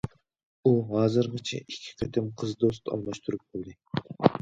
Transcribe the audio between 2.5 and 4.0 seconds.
دوست ئالماشتۇرۇپ بولدى.